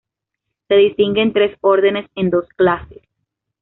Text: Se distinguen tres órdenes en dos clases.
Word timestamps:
Se 0.67 0.73
distinguen 0.73 1.31
tres 1.31 1.55
órdenes 1.61 2.07
en 2.15 2.31
dos 2.31 2.49
clases. 2.55 3.03